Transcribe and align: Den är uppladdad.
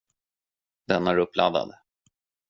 Den 0.87 1.07
är 1.07 1.17
uppladdad. 1.19 1.73